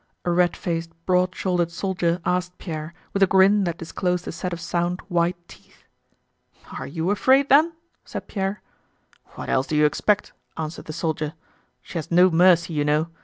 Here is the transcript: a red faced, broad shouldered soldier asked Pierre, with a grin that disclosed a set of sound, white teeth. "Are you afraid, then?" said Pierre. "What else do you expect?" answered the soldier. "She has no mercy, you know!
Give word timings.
a 0.25 0.31
red 0.31 0.57
faced, 0.57 0.89
broad 1.05 1.35
shouldered 1.35 1.69
soldier 1.71 2.19
asked 2.25 2.57
Pierre, 2.57 2.91
with 3.13 3.21
a 3.21 3.27
grin 3.27 3.65
that 3.65 3.77
disclosed 3.77 4.27
a 4.27 4.31
set 4.31 4.51
of 4.51 4.59
sound, 4.59 4.99
white 5.09 5.37
teeth. 5.47 5.83
"Are 6.75 6.87
you 6.87 7.11
afraid, 7.11 7.49
then?" 7.49 7.73
said 8.03 8.27
Pierre. 8.27 8.63
"What 9.35 9.47
else 9.47 9.67
do 9.67 9.75
you 9.75 9.85
expect?" 9.85 10.33
answered 10.57 10.85
the 10.85 10.91
soldier. 10.93 11.35
"She 11.83 11.99
has 11.99 12.09
no 12.09 12.31
mercy, 12.31 12.73
you 12.73 12.83
know! 12.83 13.09